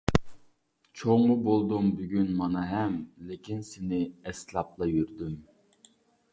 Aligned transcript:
چوڭمۇ 1.01 1.35
بولدۇم 1.47 1.91
بۈگۈن 1.99 2.33
مانا 2.41 2.65
ھەم، 2.71 2.97
لېكىن 3.29 3.63
سېنى 3.71 4.03
ئەسلەپلا 4.11 4.93
يۈردۈم. 4.97 5.41